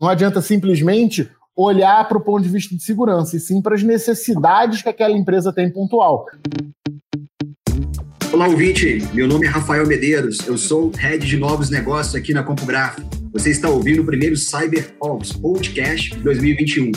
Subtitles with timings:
[0.00, 3.82] Não adianta simplesmente olhar para o ponto de vista de segurança, e sim para as
[3.82, 6.24] necessidades que aquela empresa tem pontual.
[8.32, 9.02] Olá, ouvinte.
[9.12, 10.38] Meu nome é Rafael Medeiros.
[10.46, 13.00] Eu sou head de novos negócios aqui na CompuGraph.
[13.32, 14.94] Você está ouvindo o primeiro Cyber
[15.42, 16.92] Podcast 2021.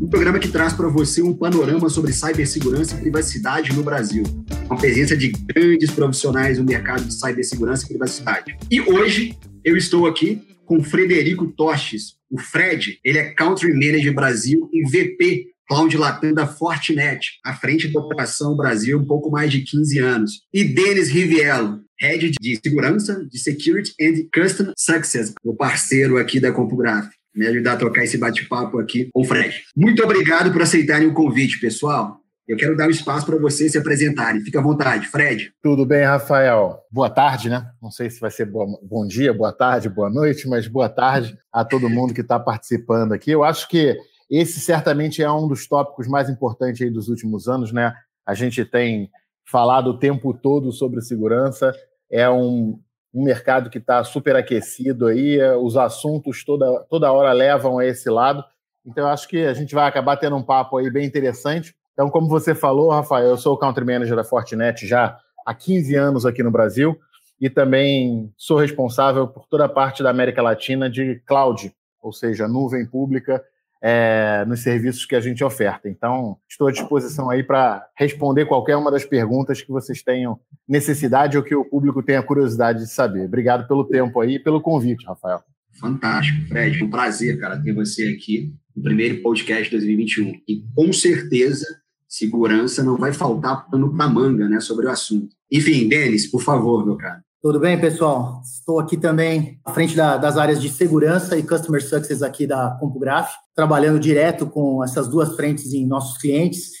[0.00, 4.22] Um programa que traz para você um panorama sobre cibersegurança e privacidade no Brasil,
[4.68, 8.56] com a presença de grandes profissionais no mercado de cibersegurança e privacidade.
[8.70, 12.17] E hoje eu estou aqui com Frederico Toches.
[12.30, 17.92] O Fred, ele é Country Manager Brasil e VP Cloud Latam da Fortinet, à frente
[17.92, 20.32] da Operação Brasil, um pouco mais de 15 anos.
[20.52, 26.52] E Denis Riviello, Head de Segurança, de Security and Custom Success, o parceiro aqui da
[26.52, 27.10] CompuGraph.
[27.34, 29.62] Me ajudar a trocar esse bate-papo aqui com o Fred.
[29.76, 32.18] Muito obrigado por aceitarem o convite, pessoal.
[32.48, 34.40] Eu quero dar um espaço para vocês se apresentarem.
[34.40, 35.52] Fique à vontade, Fred.
[35.62, 36.82] Tudo bem, Rafael?
[36.90, 37.70] Boa tarde, né?
[37.80, 41.62] Não sei se vai ser bom dia, boa tarde, boa noite, mas boa tarde a
[41.62, 43.30] todo mundo que está participando aqui.
[43.30, 43.98] Eu acho que
[44.30, 47.92] esse certamente é um dos tópicos mais importantes aí dos últimos anos, né?
[48.24, 49.10] A gente tem
[49.44, 51.70] falado o tempo todo sobre segurança,
[52.10, 52.80] é um,
[53.12, 58.08] um mercado que está super aquecido aí, os assuntos toda, toda hora levam a esse
[58.08, 58.42] lado.
[58.86, 61.76] Então, eu acho que a gente vai acabar tendo um papo aí bem interessante.
[61.98, 65.96] Então, como você falou, Rafael, eu sou o Country Manager da Fortinet já há 15
[65.96, 66.96] anos aqui no Brasil
[67.40, 72.46] e também sou responsável por toda a parte da América Latina de cloud, ou seja,
[72.46, 73.42] nuvem pública
[73.82, 75.88] é, nos serviços que a gente oferta.
[75.88, 80.38] Então, estou à disposição aí para responder qualquer uma das perguntas que vocês tenham
[80.68, 83.24] necessidade ou que o público tenha curiosidade de saber.
[83.24, 85.42] Obrigado pelo tempo aí e pelo convite, Rafael.
[85.80, 86.84] Fantástico, Fred.
[86.84, 90.40] Um prazer, cara, ter você aqui no primeiro podcast de 2021.
[90.46, 91.66] E com certeza,
[92.08, 95.36] segurança não vai faltar pano para manga, né, sobre o assunto.
[95.52, 97.22] Enfim, Denis, por favor, meu cara.
[97.40, 98.42] Tudo bem, pessoal?
[98.42, 102.76] Estou aqui também à frente da, das áreas de segurança e Customer Success aqui da
[102.80, 106.72] CompuGraph, trabalhando direto com essas duas frentes em nossos clientes.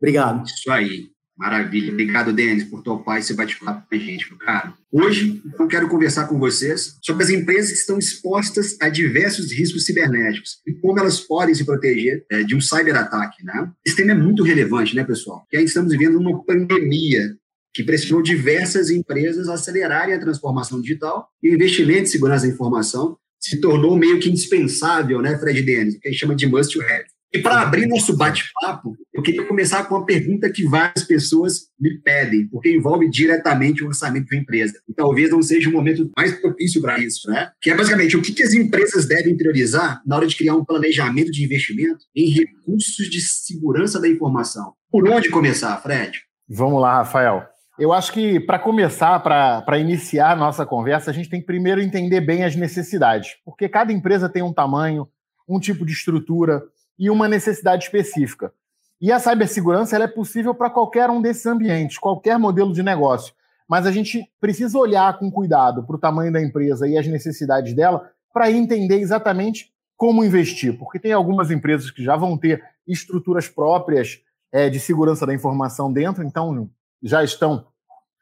[0.00, 0.46] Obrigado.
[0.46, 1.15] Isso aí.
[1.36, 1.92] Maravilha.
[1.92, 4.72] Obrigado, Denis, por topar esse bate-papo com a gente, cara.
[4.90, 9.84] Hoje, eu quero conversar com vocês sobre as empresas que estão expostas a diversos riscos
[9.84, 13.70] cibernéticos e como elas podem se proteger é, de um cyberataque, né?
[13.86, 15.40] Esse tema é muito relevante, né, pessoal?
[15.40, 17.36] Porque ainda estamos vivendo uma pandemia
[17.74, 22.52] que pressionou diversas empresas a acelerarem a transformação digital e o investimento em segurança da
[22.52, 26.80] informação se tornou meio que indispensável, né, Fred Dennis, que a gente chama de must
[26.80, 27.04] have.
[27.36, 32.00] E para abrir nosso bate-papo, eu queria começar com uma pergunta que várias pessoas me
[32.00, 34.72] pedem, porque envolve diretamente o orçamento da empresa.
[34.88, 37.50] E talvez não seja o momento mais propício para isso, né?
[37.60, 40.64] Que é basicamente o que, que as empresas devem priorizar na hora de criar um
[40.64, 44.72] planejamento de investimento em recursos de segurança da informação.
[44.90, 46.18] Por onde começar, Fred?
[46.48, 47.44] Vamos lá, Rafael.
[47.78, 51.82] Eu acho que, para começar, para iniciar a nossa conversa, a gente tem que primeiro
[51.82, 55.06] entender bem as necessidades, porque cada empresa tem um tamanho,
[55.46, 56.62] um tipo de estrutura
[56.98, 58.52] e uma necessidade específica.
[59.00, 63.34] E a cibersegurança ela é possível para qualquer um desses ambientes, qualquer modelo de negócio.
[63.68, 67.74] Mas a gente precisa olhar com cuidado para o tamanho da empresa e as necessidades
[67.74, 73.48] dela para entender exatamente como investir, porque tem algumas empresas que já vão ter estruturas
[73.48, 74.20] próprias
[74.52, 76.70] é, de segurança da informação dentro, então
[77.02, 77.66] já estão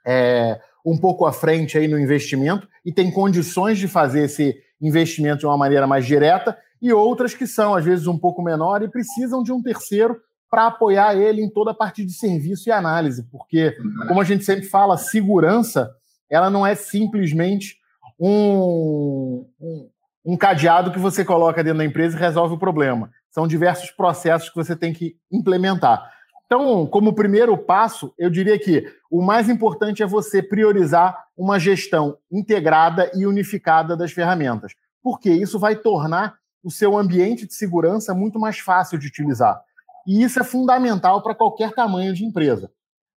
[0.07, 5.41] é, um pouco à frente aí no investimento e têm condições de fazer esse investimento
[5.41, 8.91] de uma maneira mais direta, e outras que são, às vezes, um pouco menor e
[8.91, 13.27] precisam de um terceiro para apoiar ele em toda a parte de serviço e análise,
[13.33, 13.75] porque,
[14.07, 15.91] como a gente sempre fala, segurança
[16.31, 17.79] ela não é simplesmente
[18.21, 19.89] um, um,
[20.27, 23.11] um cadeado que você coloca dentro da empresa e resolve o problema.
[23.31, 26.07] São diversos processos que você tem que implementar.
[26.45, 32.19] Então, como primeiro passo, eu diria que o mais importante é você priorizar uma gestão
[32.31, 38.41] integrada e unificada das ferramentas, porque isso vai tornar o seu ambiente de segurança muito
[38.41, 39.63] mais fácil de utilizar.
[40.07, 42.71] E isso é fundamental para qualquer tamanho de empresa.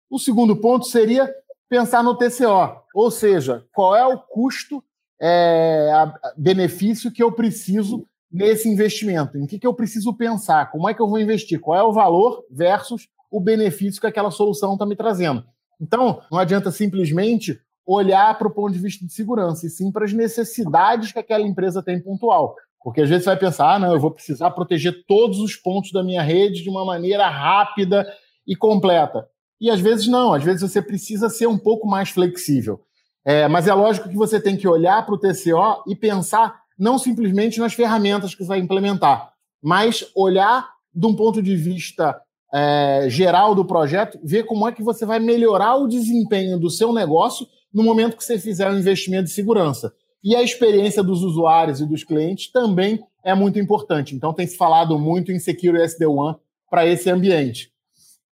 [0.09, 1.31] O segundo ponto seria
[1.69, 4.83] pensar no TCO, ou seja, qual é o custo,
[5.22, 5.91] é,
[6.38, 11.01] benefício que eu preciso nesse investimento, em que, que eu preciso pensar, como é que
[11.01, 14.95] eu vou investir, qual é o valor versus o benefício que aquela solução está me
[14.95, 15.44] trazendo.
[15.80, 20.06] Então, não adianta simplesmente olhar para o ponto de vista de segurança, e sim para
[20.06, 22.56] as necessidades que aquela empresa tem pontual.
[22.86, 25.92] Porque às vezes você vai pensar, ah, não, eu vou precisar proteger todos os pontos
[25.92, 28.08] da minha rede de uma maneira rápida
[28.46, 29.28] e completa.
[29.60, 32.80] E às vezes não, às vezes você precisa ser um pouco mais flexível.
[33.26, 37.00] É, mas é lógico que você tem que olhar para o TCO e pensar não
[37.00, 39.32] simplesmente nas ferramentas que você vai implementar,
[39.64, 42.16] mas olhar de um ponto de vista
[42.54, 46.94] é, geral do projeto, ver como é que você vai melhorar o desempenho do seu
[46.94, 49.92] negócio no momento que você fizer um investimento de segurança.
[50.23, 54.15] E a experiência dos usuários e dos clientes também é muito importante.
[54.15, 56.35] Então, tem se falado muito em Secure SD-WAN
[56.69, 57.71] para esse ambiente.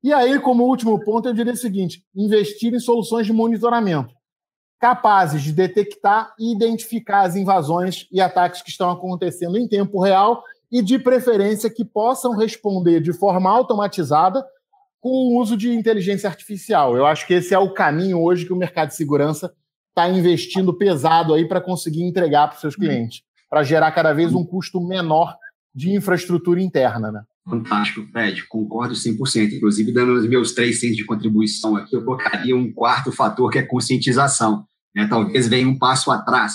[0.03, 4.13] E aí, como último ponto, eu diria o seguinte: investir em soluções de monitoramento
[4.83, 10.43] capazes de detectar e identificar as invasões e ataques que estão acontecendo em tempo real
[10.69, 14.45] e, de preferência, que possam responder de forma automatizada
[14.99, 16.97] com o uso de inteligência artificial.
[16.97, 19.53] Eu acho que esse é o caminho hoje que o mercado de segurança
[19.93, 24.33] está investindo pesado aí para conseguir entregar para os seus clientes, para gerar cada vez
[24.33, 25.35] um custo menor
[25.73, 27.23] de infraestrutura interna, né?
[27.47, 29.53] Fantástico, Fred, concordo 100%.
[29.53, 33.59] Inclusive, dando os meus três centos de contribuição aqui, eu colocaria um quarto fator que
[33.59, 35.07] é conscientização né?
[35.07, 36.53] talvez venha um passo atrás.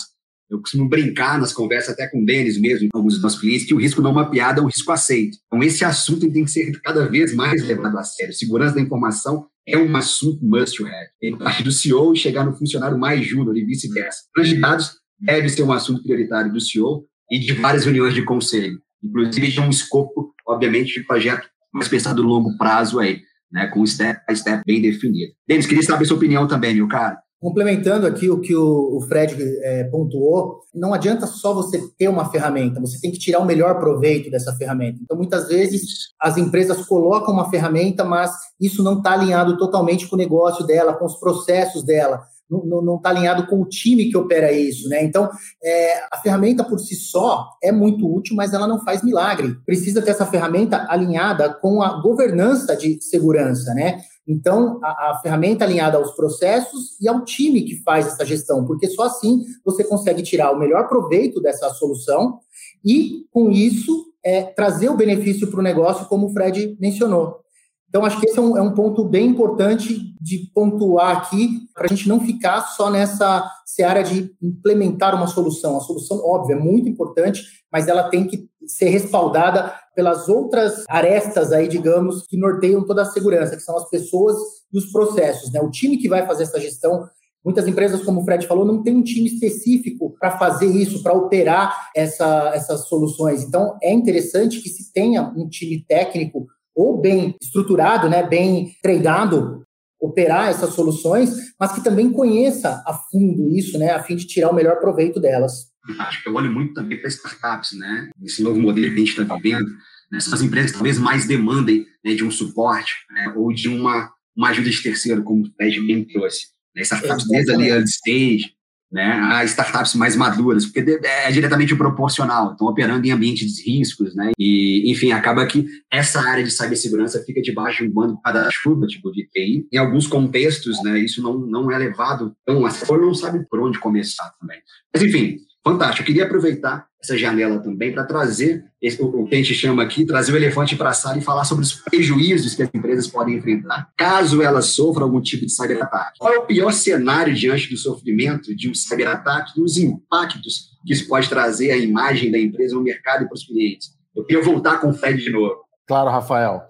[0.51, 3.67] Eu costumo brincar nas conversas até com o Denis mesmo, com alguns dos nossos clientes,
[3.67, 5.37] que o risco não mapeado é um risco aceito.
[5.47, 8.33] Então, esse assunto tem que ser cada vez mais levado a sério.
[8.33, 11.09] Segurança da informação é um assunto must have.
[11.21, 14.23] Tem parte do CEO e chegar no funcionário mais júnior e vice-versa.
[14.37, 18.81] Os dados deve ser um assunto prioritário do CEO e de várias reuniões de conselho.
[19.05, 23.21] Inclusive de um escopo, obviamente, de projeto mais pensado no longo prazo aí,
[23.53, 25.33] né, com o step by step bem definido.
[25.47, 27.19] Denis, queria saber sua opinião também, meu cara.
[27.41, 32.81] Complementando aqui o que o, Fred é, pontuou, não adianta só você ter uma ferramenta,
[32.81, 34.99] você tem que tirar o melhor proveito dessa ferramenta.
[35.01, 40.17] Então, muitas vezes, as empresas colocam uma ferramenta, mas isso não está alinhado totalmente com
[40.17, 44.51] o negócio dela, com os processos dela, não está alinhado com o time que opera
[44.51, 45.05] isso, né?
[45.05, 45.29] Então,
[45.63, 49.57] é, a ferramenta por si só é muito útil, mas ela não faz milagre.
[49.67, 54.01] Precisa ter essa ferramenta alinhada com a governança de segurança, né?
[54.27, 58.87] Então, a, a, ferramenta alinhada aos processos e ao time que faz essa gestão, porque
[58.89, 62.39] só assim você consegue tirar o melhor proveito dessa solução
[62.85, 67.41] e, com isso, é, trazer o benefício para o negócio, como o Fred mencionou.
[67.89, 71.87] Então, acho que esse é um, é um ponto bem importante de pontuar aqui, para
[71.87, 75.77] a gente não ficar só nessa seara de implementar uma solução.
[75.77, 77.43] A solução, óbvio, é muito importante,
[77.73, 83.07] mas ela tem que ser respaldada pelas outras arestas aí, digamos, que norteiam toda a
[83.07, 84.37] segurança, que são as pessoas
[84.73, 85.51] e os processos.
[85.51, 85.61] Né?
[85.61, 87.09] O time que vai fazer essa gestão
[87.45, 91.15] Muitas empresas, como o Fred falou, não tem um time específico para fazer isso, para
[91.15, 93.43] operar essa, essas soluções.
[93.43, 96.47] Então, é interessante que se tenha um time técnico
[96.79, 99.63] ou bem estruturado, né, bem treinado,
[100.01, 104.51] operar essas soluções, mas que também conheça a fundo isso, né, a fim de tirar
[104.51, 105.69] o melhor proveito delas
[106.01, 108.11] acho que eu olho muito também para startups, né?
[108.23, 109.71] Esse novo modelo que a gente está vivendo,
[110.11, 110.21] né?
[110.21, 113.33] são as empresas que talvez mais demandem né, de um suporte né?
[113.37, 116.49] ou de uma, uma ajuda de terceiro, como o Fred bem trouxe.
[116.75, 116.83] Né?
[116.83, 118.53] Startups desde ali early stage,
[118.91, 124.15] né, a startups mais maduras, porque é diretamente proporcional, estão operando em ambientes de riscos,
[124.15, 128.55] né, e, enfim, acaba que essa área de cibersegurança fica debaixo de um bando de
[128.55, 129.67] chuva tipo de TI.
[129.73, 133.61] Em alguns contextos, né, isso não, não é levado tão a sério, não sabe por
[133.61, 134.59] onde começar também.
[134.93, 135.37] Mas, enfim,
[135.73, 136.03] fantástico.
[136.03, 140.05] Eu queria aproveitar essa janela também para trazer esse, o que a gente chama aqui,
[140.05, 143.37] trazer o elefante para a sala e falar sobre os prejuízos que as empresas podem
[143.37, 146.19] enfrentar caso elas sofram algum tipo de cyberataque.
[146.19, 150.93] Qual é o pior cenário diante do sofrimento de um cyberataque e os impactos que
[150.93, 153.91] isso pode trazer à imagem da empresa no mercado e para os clientes?
[154.17, 155.55] Eu queria voltar com o Fred de novo.
[155.87, 156.63] Claro, Rafael.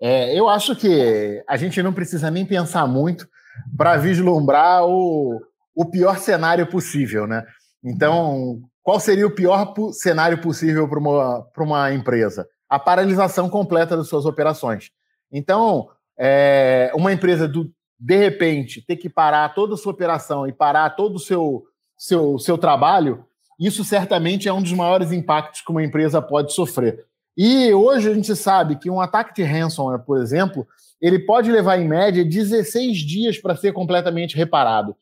[0.00, 3.26] É, eu acho que a gente não precisa nem pensar muito
[3.76, 5.40] para vislumbrar o,
[5.74, 7.44] o pior cenário possível, né?
[7.86, 12.48] Então, qual seria o pior cenário possível para uma, uma empresa?
[12.68, 14.90] A paralisação completa das suas operações.
[15.30, 15.88] Então,
[16.18, 20.90] é, uma empresa, do, de repente, ter que parar toda a sua operação e parar
[20.90, 21.62] todo o seu,
[21.96, 23.24] seu, seu trabalho,
[23.58, 27.04] isso certamente é um dos maiores impactos que uma empresa pode sofrer.
[27.36, 30.66] E hoje a gente sabe que um ataque de ransomware, por exemplo,
[31.00, 34.96] ele pode levar em média 16 dias para ser completamente reparado.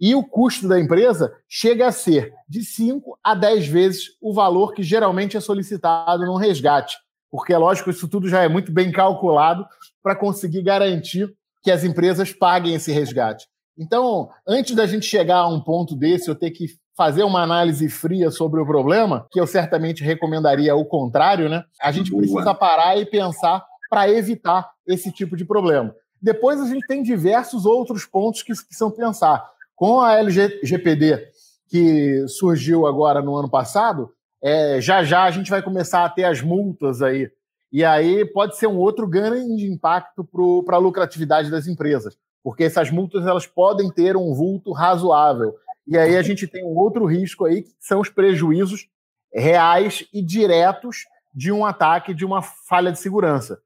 [0.00, 4.72] E o custo da empresa chega a ser de 5 a 10 vezes o valor
[4.72, 6.96] que geralmente é solicitado no resgate.
[7.30, 9.64] Porque, é lógico, isso tudo já é muito bem calculado
[10.02, 13.46] para conseguir garantir que as empresas paguem esse resgate.
[13.78, 16.66] Então, antes da gente chegar a um ponto desse, eu ter que
[16.96, 21.64] fazer uma análise fria sobre o problema, que eu certamente recomendaria o contrário, né?
[21.80, 25.94] A gente precisa parar e pensar para evitar esse tipo de problema.
[26.20, 29.48] Depois a gente tem diversos outros pontos que, são pensar.
[29.80, 31.30] Com a LGPD,
[31.66, 36.24] que surgiu agora no ano passado, é, já já a gente vai começar a ter
[36.24, 37.30] as multas aí.
[37.72, 40.22] E aí pode ser um outro grande impacto
[40.66, 45.54] para a lucratividade das empresas, porque essas multas elas podem ter um vulto razoável.
[45.86, 48.86] E aí a gente tem um outro risco aí, que são os prejuízos
[49.32, 53.58] reais e diretos de um ataque, de uma falha de segurança.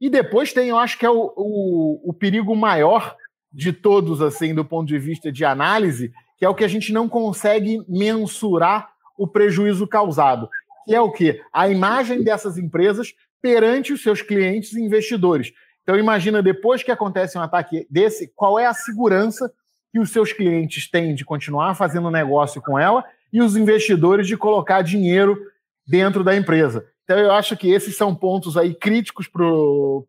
[0.00, 3.14] E depois tem, eu acho que é o, o, o perigo maior,
[3.52, 6.92] de todos, assim, do ponto de vista de análise, que é o que a gente
[6.92, 10.48] não consegue mensurar o prejuízo causado,
[10.86, 11.40] que é o quê?
[11.52, 15.52] A imagem dessas empresas perante os seus clientes e investidores.
[15.82, 19.52] Então, imagina, depois que acontece um ataque desse, qual é a segurança
[19.92, 24.36] que os seus clientes têm de continuar fazendo negócio com ela e os investidores de
[24.36, 25.38] colocar dinheiro
[25.86, 26.86] dentro da empresa.
[27.04, 30.06] Então, eu acho que esses são pontos aí críticos para o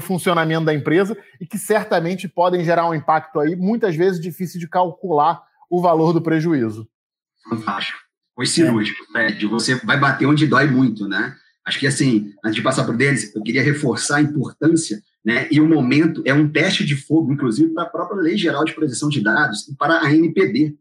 [0.00, 4.68] funcionamento da empresa e que certamente podem gerar um impacto aí, muitas vezes difícil de
[4.68, 6.88] calcular o valor do prejuízo.
[7.48, 7.98] Fantástico.
[8.34, 9.46] Foi cirúrgico, Fred.
[9.46, 11.34] Você vai bater onde dói muito, né?
[11.64, 15.48] Acho que, assim, antes de passar por deles, eu queria reforçar a importância, né?
[15.50, 18.74] E o momento é um teste de fogo, inclusive, para a própria Lei Geral de
[18.74, 20.76] Proteção de Dados e para a NPD.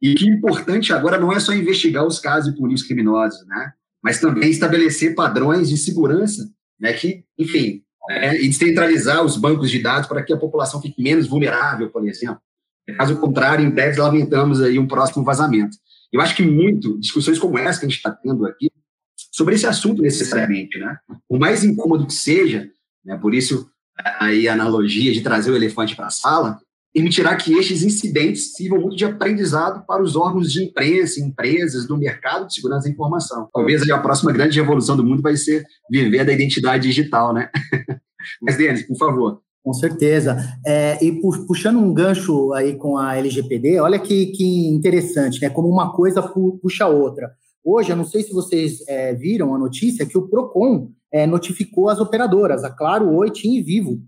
[0.00, 3.72] E que importante agora não é só investigar os casos e punir os criminosos, né?
[4.02, 6.92] Mas também estabelecer padrões de segurança, né?
[6.94, 11.26] Que, enfim, é, e descentralizar os bancos de dados para que a população fique menos
[11.26, 12.40] vulnerável, por exemplo.
[12.96, 15.76] Caso contrário, em breve lamentamos aí um próximo vazamento.
[16.12, 18.70] Eu acho que muito, discussões como essa que a gente está tendo aqui,
[19.30, 20.98] sobre esse assunto necessariamente, né?
[21.28, 22.68] O mais incômodo que seja,
[23.04, 23.16] né?
[23.16, 23.70] Por isso
[24.18, 26.60] aí a analogia de trazer o elefante para a sala,
[26.92, 31.96] permitirá que estes incidentes sirvam muito de aprendizado para os órgãos de imprensa, empresas, do
[31.96, 33.48] mercado de segurança da informação.
[33.52, 37.48] Talvez a próxima grande revolução do mundo vai ser viver da identidade digital, né?
[38.42, 39.40] Mas, Denis, por favor.
[39.62, 40.36] Com certeza.
[40.66, 45.50] É, e puxando um gancho aí com a LGPD, olha que, que interessante, né?
[45.50, 47.30] Como uma coisa puxa a outra.
[47.62, 51.90] Hoje, eu não sei se vocês é, viram a notícia que o PROCON é, notificou
[51.90, 54.00] as operadoras, a Claro, Oi, TIM e Vivo,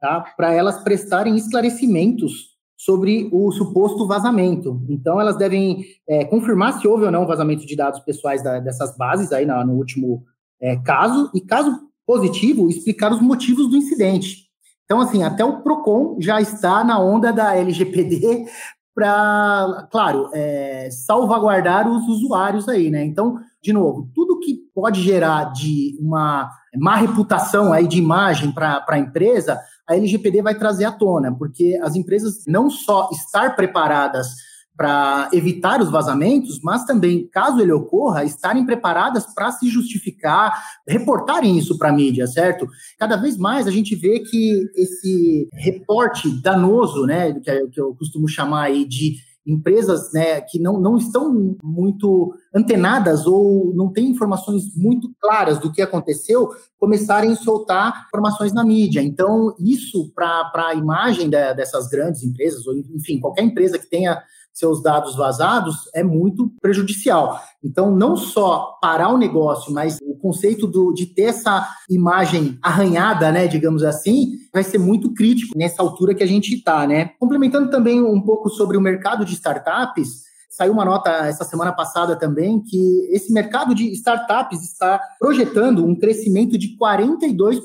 [0.00, 0.20] tá?
[0.36, 4.82] para elas prestarem esclarecimentos sobre o suposto vazamento.
[4.88, 8.96] Então, elas devem é, confirmar se houve ou não vazamento de dados pessoais da, dessas
[8.96, 10.24] bases aí no último
[10.60, 14.48] é, caso, e caso positivo, explicar os motivos do incidente.
[14.84, 18.46] Então, assim, até o PROCON já está na onda da LGPD
[18.94, 23.04] para, claro, é, salvaguardar os usuários aí, né?
[23.04, 28.84] Então, de novo, tudo que pode gerar de uma má reputação aí de imagem para
[28.88, 34.28] a empresa, a LGPD vai trazer à tona, porque as empresas não só estar preparadas
[34.76, 41.58] para evitar os vazamentos, mas também, caso ele ocorra, estarem preparadas para se justificar, reportarem
[41.58, 42.66] isso para a mídia, certo?
[42.98, 48.66] Cada vez mais a gente vê que esse reporte danoso, né, que eu costumo chamar
[48.66, 49.16] aí de
[49.46, 55.72] empresas né, que não, não estão muito antenadas ou não têm informações muito claras do
[55.72, 59.02] que aconteceu, começarem a soltar informações na mídia.
[59.02, 64.22] Então, isso para a imagem da, dessas grandes empresas, ou enfim, qualquer empresa que tenha
[64.52, 67.40] seus dados vazados é muito prejudicial.
[67.62, 73.30] Então, não só parar o negócio, mas o conceito do, de ter essa imagem arranhada,
[73.30, 77.10] né, digamos assim, vai ser muito crítico nessa altura que a gente está, né?
[77.18, 82.16] Complementando também um pouco sobre o mercado de startups, saiu uma nota essa semana passada
[82.16, 87.60] também que esse mercado de startups está projetando um crescimento de 42%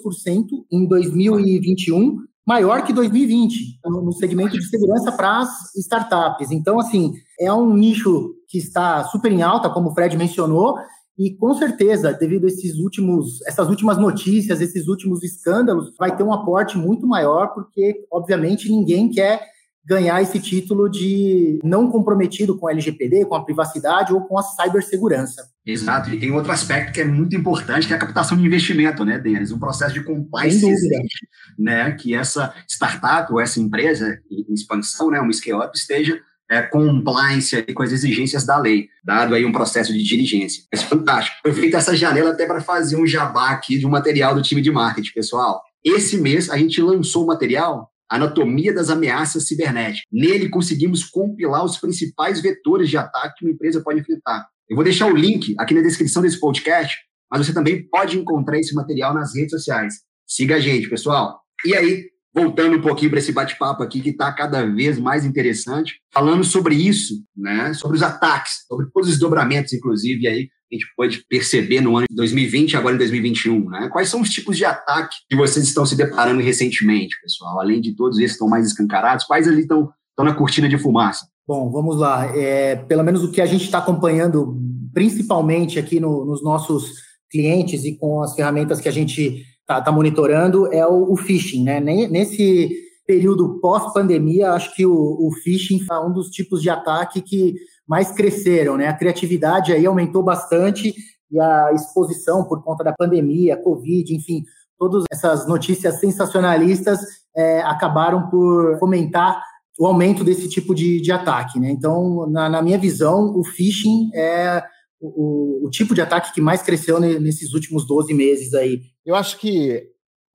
[0.71, 6.51] em 2021 maior que 2020 no segmento de segurança para as startups.
[6.51, 10.75] Então, assim, é um nicho que está super em alta, como o Fred mencionou,
[11.17, 16.23] e com certeza, devido a esses últimos, essas últimas notícias, esses últimos escândalos, vai ter
[16.23, 19.54] um aporte muito maior, porque, obviamente, ninguém quer
[19.85, 24.41] ganhar esse título de não comprometido com a LGPD, com a privacidade ou com a
[24.41, 25.47] cibersegurança.
[25.65, 29.05] Exato, e tem outro aspecto que é muito importante, que é a captação de investimento,
[29.05, 29.51] né, Denis?
[29.51, 31.27] Um processo de compliance existe,
[31.57, 37.61] né, que essa startup ou essa empresa em expansão, né, uma scale-up, esteja é, compliance
[37.73, 40.63] com as exigências da lei, dado aí um processo de diligência.
[40.71, 41.37] É fantástico.
[41.41, 44.61] Foi feita essa janela até para fazer um jabá aqui de um material do time
[44.61, 45.61] de marketing, pessoal.
[45.83, 50.03] Esse mês a gente lançou o material Anatomia das Ameaças Cibernéticas.
[50.11, 54.45] Nele conseguimos compilar os principais vetores de ataque que uma empresa pode enfrentar.
[54.69, 56.97] Eu vou deixar o link aqui na descrição desse podcast,
[57.31, 59.95] mas você também pode encontrar esse material nas redes sociais.
[60.27, 61.39] Siga a gente, pessoal.
[61.65, 66.01] E aí, voltando um pouquinho para esse bate-papo aqui, que está cada vez mais interessante,
[66.13, 67.73] falando sobre isso, né?
[67.73, 72.07] sobre os ataques, sobre todos os desdobramentos, inclusive, aí, a gente pode perceber no ano
[72.09, 73.69] de 2020 e agora em 2021?
[73.69, 73.89] Né?
[73.91, 77.59] Quais são os tipos de ataque que vocês estão se deparando recentemente, pessoal?
[77.59, 80.77] Além de todos esses que estão mais escancarados, quais ali estão, estão na cortina de
[80.77, 81.27] fumaça?
[81.47, 82.35] Bom, vamos lá.
[82.35, 84.59] É, pelo menos o que a gente está acompanhando,
[84.93, 86.93] principalmente aqui no, nos nossos
[87.29, 91.63] clientes e com as ferramentas que a gente está tá monitorando, é o, o phishing.
[91.63, 91.79] Né?
[91.79, 97.55] Nesse período pós-pandemia, acho que o, o phishing é um dos tipos de ataque que
[97.87, 98.87] mais cresceram, né?
[98.87, 100.93] A criatividade aí aumentou bastante
[101.31, 104.43] e a exposição por conta da pandemia, Covid, enfim,
[104.77, 106.99] todas essas notícias sensacionalistas
[107.35, 109.41] é, acabaram por fomentar
[109.77, 111.69] o aumento desse tipo de, de ataque, né?
[111.69, 114.63] Então, na, na minha visão, o phishing é
[114.99, 118.81] o, o, tipo de ataque que mais cresceu nesses últimos 12 meses aí?
[119.05, 119.83] Eu acho que,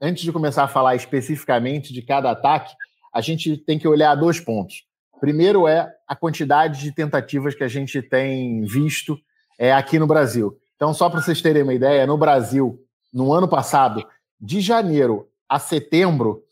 [0.00, 2.74] antes de começar a falar especificamente de cada ataque,
[3.12, 4.84] a gente tem que olhar dois pontos.
[5.20, 9.18] Primeiro é a quantidade de tentativas que a gente tem visto
[9.58, 10.56] é, aqui no Brasil.
[10.76, 12.78] Então, só para vocês terem uma ideia, no Brasil,
[13.12, 14.02] no ano passado,
[14.40, 16.42] de janeiro a setembro,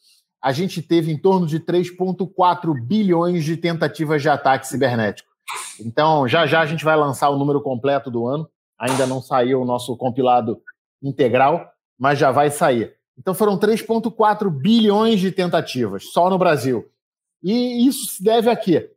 [0.43, 5.29] a gente teve em torno de 3,4 bilhões de tentativas de ataque cibernético.
[5.81, 8.47] Então, já já a gente vai lançar o número completo do ano.
[8.79, 10.61] Ainda não saiu o nosso compilado
[11.03, 12.98] integral, mas já vai sair.
[13.19, 16.87] Então, foram 3,4 bilhões de tentativas só no Brasil.
[17.43, 18.91] E isso se deve a quê?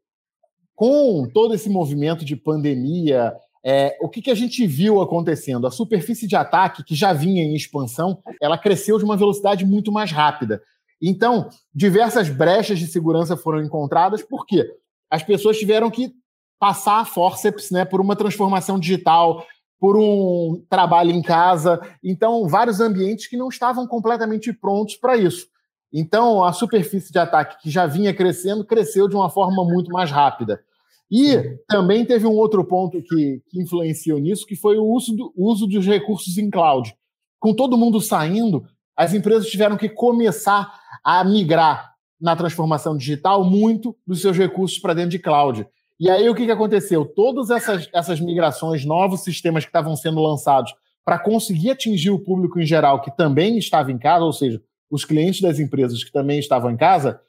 [0.76, 5.68] Com todo esse movimento de pandemia, é, o que, que a gente viu acontecendo?
[5.68, 9.92] A superfície de ataque, que já vinha em expansão, ela cresceu de uma velocidade muito
[9.92, 10.62] mais rápida.
[11.02, 14.68] Então, diversas brechas de segurança foram encontradas, por quê?
[15.10, 16.12] As pessoas tiveram que
[16.60, 19.46] passar a forceps né, por uma transformação digital,
[19.82, 21.82] por um trabalho em casa.
[22.04, 25.48] Então, vários ambientes que não estavam completamente prontos para isso.
[25.92, 30.12] Então, a superfície de ataque que já vinha crescendo, cresceu de uma forma muito mais
[30.12, 30.62] rápida.
[31.10, 35.34] E também teve um outro ponto que, que influenciou nisso, que foi o uso, do,
[35.36, 36.96] uso dos recursos em cloud.
[37.40, 38.64] Com todo mundo saindo,
[38.96, 40.72] as empresas tiveram que começar
[41.04, 45.66] a migrar na transformação digital muito dos seus recursos para dentro de cloud.
[46.02, 47.06] E aí o que, que aconteceu?
[47.06, 50.74] Todas essas, essas migrações, novos sistemas que estavam sendo lançados
[51.06, 55.06] para conseguir atingir o público em geral que também estava em casa, ou seja, os
[55.06, 57.22] clientes das empresas que também estavam em casa,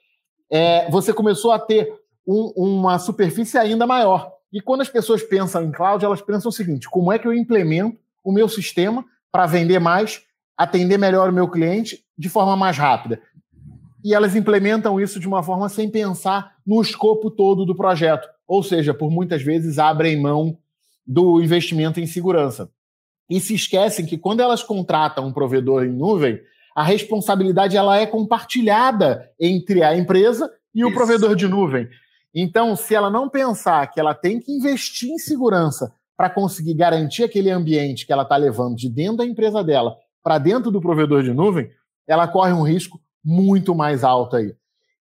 [0.51, 1.93] é, você começou a ter
[2.27, 4.33] um, uma superfície ainda maior.
[4.51, 7.35] E quando as pessoas pensam em cloud, elas pensam o seguinte: como é que eu
[7.35, 10.23] implemento o meu sistema para vender mais,
[10.57, 13.21] atender melhor o meu cliente de forma mais rápida?
[14.03, 18.63] E elas implementam isso de uma forma sem pensar no escopo todo do projeto ou
[18.63, 20.59] seja, por muitas vezes abrem mão
[21.07, 22.71] do investimento em segurança.
[23.31, 26.39] E se esquecem que quando elas contratam um provedor em nuvem,
[26.77, 30.95] a responsabilidade ela é compartilhada entre a empresa e o Isso.
[30.95, 31.89] provedor de nuvem.
[32.35, 37.25] Então, se ela não pensar que ela tem que investir em segurança para conseguir garantir
[37.25, 41.23] aquele ambiente que ela está levando de dentro da empresa dela para dentro do provedor
[41.23, 41.71] de nuvem,
[42.07, 44.55] ela corre um risco muito mais alto aí.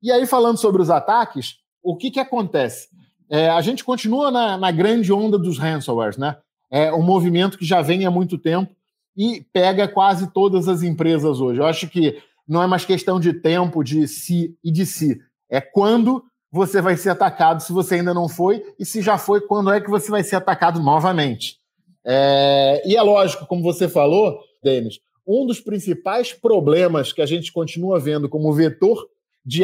[0.03, 2.89] E aí, falando sobre os ataques, o que, que acontece?
[3.29, 6.37] É, a gente continua na, na, grande onda dos ransomwares, né?
[6.71, 8.75] É um movimento que já vem há muito tempo
[9.15, 11.59] e pega quase todas as empresas hoje.
[11.59, 15.19] Eu acho que não é mais questão de tempo, de si e de si.
[15.49, 19.41] É quando você vai ser atacado, se você ainda não foi, e se já foi,
[19.41, 21.57] quando é que você vai ser atacado novamente.
[22.03, 27.51] É, e é lógico, como você falou, Denis, um dos principais problemas que a gente
[27.51, 29.07] continua vendo como vetor
[29.49, 29.63] de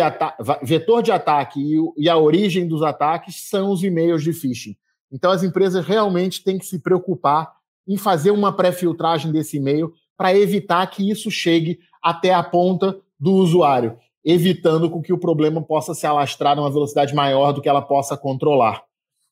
[0.64, 4.76] vetor de ataque e, e a origem dos ataques são os e-mails de phishing.
[5.12, 7.54] Então, as empresas realmente têm que se preocupar
[7.88, 13.34] em fazer uma pré-filtragem desse e-mail para evitar que isso chegue até a ponta do
[13.34, 17.82] usuário, evitando com que o problema possa se alastrar numa velocidade maior do que ela
[17.82, 18.82] possa controlar.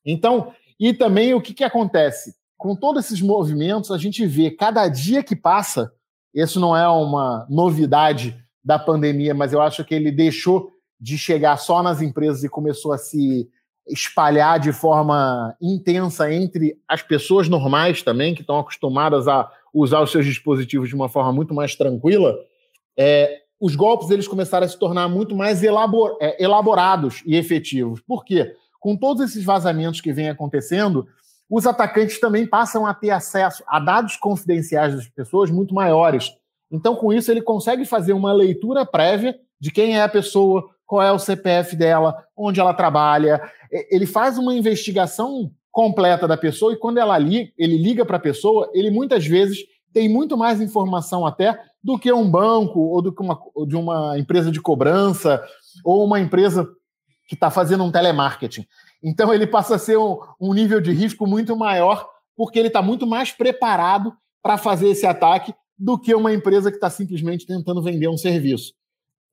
[0.05, 2.35] Então, e também o que, que acontece?
[2.55, 5.91] Com todos esses movimentos, a gente vê cada dia que passa,
[6.31, 11.57] isso não é uma novidade da pandemia, mas eu acho que ele deixou de chegar
[11.57, 13.49] só nas empresas e começou a se
[13.87, 20.11] espalhar de forma intensa entre as pessoas normais também, que estão acostumadas a usar os
[20.11, 22.37] seus dispositivos de uma forma muito mais tranquila,
[22.97, 27.99] é, os golpes eles começaram a se tornar muito mais elabor, é, elaborados e efetivos.
[28.01, 28.55] Por quê?
[28.79, 31.07] Com todos esses vazamentos que vêm acontecendo,
[31.49, 36.33] os atacantes também passam a ter acesso a dados confidenciais das pessoas muito maiores.
[36.73, 41.03] Então, com isso, ele consegue fazer uma leitura prévia de quem é a pessoa, qual
[41.03, 43.39] é o CPF dela, onde ela trabalha.
[43.91, 48.19] Ele faz uma investigação completa da pessoa e quando ela li, ele liga para a
[48.19, 49.59] pessoa, ele muitas vezes
[49.93, 54.17] tem muito mais informação até do que um banco ou do que uma, de uma
[54.17, 55.43] empresa de cobrança
[55.83, 56.67] ou uma empresa
[57.27, 58.65] que está fazendo um telemarketing.
[59.03, 62.81] Então ele passa a ser um, um nível de risco muito maior porque ele está
[62.81, 67.81] muito mais preparado para fazer esse ataque do que uma empresa que está simplesmente tentando
[67.81, 68.73] vender um serviço.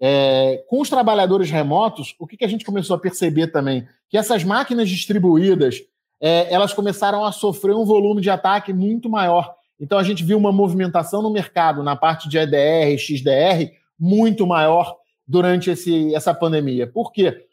[0.00, 3.86] É, com os trabalhadores remotos, o que, que, a gente começou a perceber também?
[4.08, 5.82] Que essas máquinas distribuídas,
[6.20, 9.54] é, elas começaram a sofrer um volume de ataque muito maior.
[9.78, 14.96] Então a gente viu uma movimentação no mercado, na parte de EDR, XDR, muito maior
[15.26, 16.86] durante esse, essa pandemia.
[16.86, 17.46] Por quê?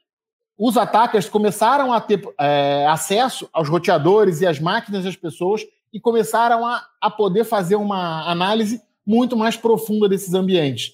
[0.58, 5.62] Os ataques começaram a ter é, acesso aos roteadores e às máquinas das pessoas
[5.94, 10.94] e começaram a, a poder fazer uma análise muito mais profunda desses ambientes.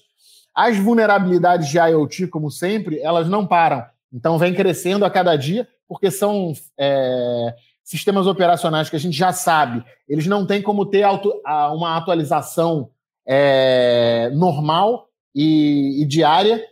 [0.54, 3.84] As vulnerabilidades de IoT, como sempre, elas não param.
[4.12, 9.32] Então, vem crescendo a cada dia, porque são é, sistemas operacionais que a gente já
[9.32, 11.32] sabe, eles não têm como ter auto,
[11.72, 12.90] uma atualização
[13.26, 16.64] é, normal e, e diária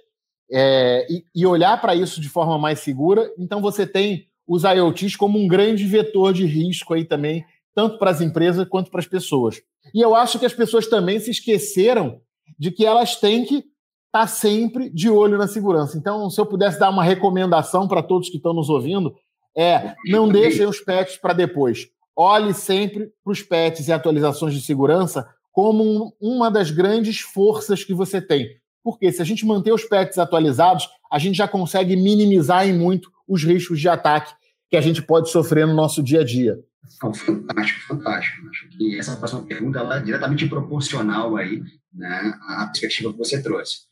[0.51, 3.31] é, e, e olhar para isso de forma mais segura.
[3.39, 8.11] Então você tem os IoTs como um grande vetor de risco aí também, tanto para
[8.11, 9.61] as empresas quanto para as pessoas.
[9.95, 12.21] E eu acho que as pessoas também se esqueceram
[12.59, 13.73] de que elas têm que estar
[14.13, 15.97] tá sempre de olho na segurança.
[15.97, 19.15] Então, se eu pudesse dar uma recomendação para todos que estão nos ouvindo,
[19.57, 21.89] é não deixem os patches para depois.
[22.17, 27.85] Olhe sempre para os patches e atualizações de segurança como um, uma das grandes forças
[27.85, 28.49] que você tem.
[28.83, 33.11] Porque se a gente manter os patches atualizados, a gente já consegue minimizar em muito
[33.29, 34.33] os riscos de ataque
[34.69, 36.59] que a gente pode sofrer no nosso dia a dia.
[37.01, 38.49] Fantástico, fantástico.
[38.49, 43.43] Acho que essa próxima pergunta ela é diretamente proporcional aí, né, à perspectiva que você
[43.43, 43.91] trouxe.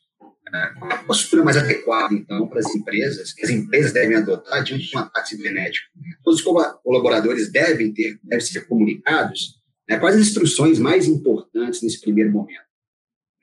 [0.53, 4.63] É, qual a postura mais adequada, então, para as empresas, que as empresas devem adotar
[4.65, 5.87] diante de um ataque cibernético?
[6.25, 9.61] Todos os colaboradores devem ter, devem ser comunicados.
[9.89, 12.71] Né, quais as instruções mais importantes nesse primeiro momento?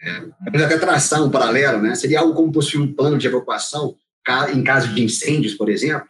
[0.01, 1.95] É, até traçar um paralelo, né?
[1.95, 3.95] Seria algo como possuir um plano de evacuação
[4.53, 6.07] em caso de incêndios, por exemplo?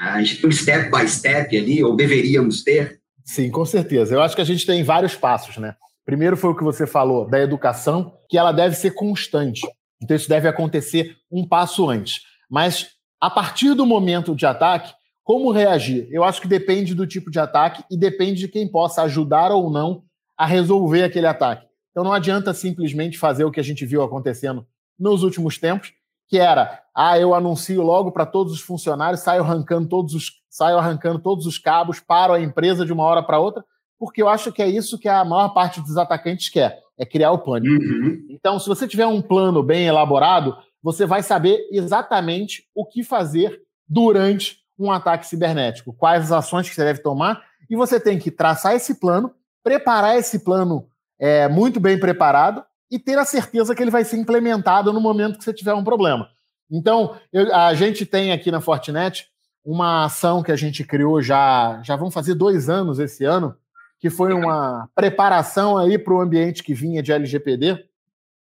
[0.00, 3.00] A gente tem um step by step ali, ou deveríamos ter?
[3.22, 4.14] Sim, com certeza.
[4.14, 5.74] Eu acho que a gente tem vários passos, né?
[6.06, 9.60] Primeiro foi o que você falou da educação, que ela deve ser constante.
[10.02, 12.22] Então isso deve acontecer um passo antes.
[12.50, 12.88] Mas
[13.20, 16.08] a partir do momento de ataque, como reagir?
[16.10, 19.70] Eu acho que depende do tipo de ataque e depende de quem possa ajudar ou
[19.70, 20.02] não
[20.36, 21.66] a resolver aquele ataque.
[21.90, 24.66] Então não adianta simplesmente fazer o que a gente viu acontecendo
[24.98, 25.92] nos últimos tempos,
[26.30, 30.78] que era, ah, eu anuncio logo para todos os funcionários, saio arrancando todos os, saio
[30.78, 33.64] arrancando todos os cabos, paro a empresa de uma hora para outra,
[33.98, 37.32] porque eu acho que é isso que a maior parte dos atacantes quer, é criar
[37.32, 37.74] o pânico.
[37.74, 38.26] Uhum.
[38.30, 43.60] Então, se você tiver um plano bem elaborado, você vai saber exatamente o que fazer
[43.88, 48.30] durante um ataque cibernético, quais as ações que você deve tomar, e você tem que
[48.30, 50.86] traçar esse plano, preparar esse plano
[51.18, 55.38] é, muito bem preparado e ter a certeza que ele vai ser implementado no momento
[55.38, 56.28] que você tiver um problema.
[56.70, 59.28] Então, eu, a gente tem aqui na Fortinet
[59.64, 63.54] uma ação que a gente criou já, já vão fazer dois anos esse ano,
[63.98, 67.84] que foi uma preparação aí para o ambiente que vinha de LGPD,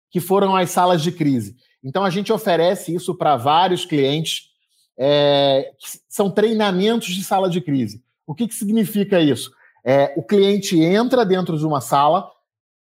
[0.09, 1.55] que foram as salas de crise.
[1.83, 4.51] Então, a gente oferece isso para vários clientes,
[4.97, 5.71] é,
[6.07, 8.01] são treinamentos de sala de crise.
[8.25, 9.51] O que, que significa isso?
[9.83, 12.29] É, o cliente entra dentro de uma sala,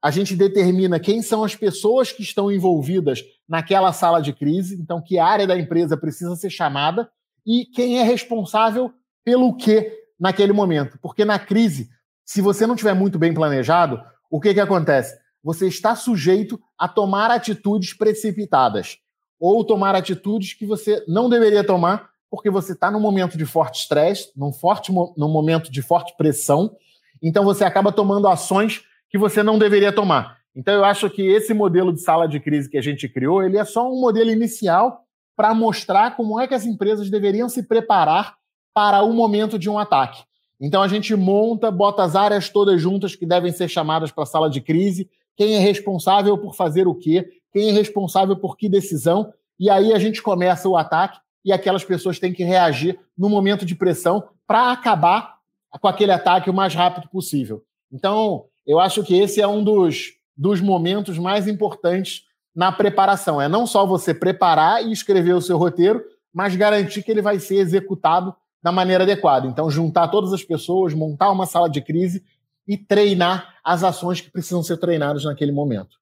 [0.02, 5.02] a gente determina quem são as pessoas que estão envolvidas naquela sala de crise, então
[5.02, 7.10] que área da empresa precisa ser chamada
[7.46, 10.98] e quem é responsável pelo que naquele momento.
[11.02, 11.90] Porque na crise,
[12.24, 15.18] se você não tiver muito bem planejado, o que, que acontece?
[15.44, 18.98] Você está sujeito a tomar atitudes precipitadas
[19.40, 23.82] ou tomar atitudes que você não deveria tomar porque você está num momento de forte
[23.82, 26.76] estresse, num, forte, num momento de forte pressão,
[27.22, 30.38] então você acaba tomando ações que você não deveria tomar.
[30.56, 33.58] Então eu acho que esse modelo de sala de crise que a gente criou, ele
[33.58, 35.04] é só um modelo inicial
[35.36, 38.36] para mostrar como é que as empresas deveriam se preparar
[38.74, 40.24] para o momento de um ataque.
[40.60, 44.28] Então a gente monta, bota as áreas todas juntas que devem ser chamadas para a
[44.28, 48.68] sala de crise, quem é responsável por fazer o quê, quem é responsável por que
[48.68, 53.30] decisão, e aí a gente começa o ataque e aquelas pessoas têm que reagir no
[53.30, 55.38] momento de pressão para acabar
[55.80, 57.64] com aquele ataque o mais rápido possível.
[57.92, 62.22] Então, eu acho que esse é um dos, dos momentos mais importantes
[62.56, 63.42] na preparação.
[63.42, 67.40] É não só você preparar e escrever o seu roteiro, mas garantir que ele vai
[67.40, 69.48] ser executado da maneira adequada.
[69.48, 72.24] Então, juntar todas as pessoas, montar uma sala de crise
[72.68, 75.98] e treinar as ações que precisam ser treinadas naquele momento.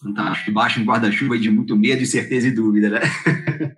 [0.00, 0.52] Fantástico.
[0.52, 3.00] Baixa um guarda-chuva de muito medo, certeza e dúvida, né?